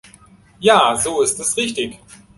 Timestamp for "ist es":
1.21-1.57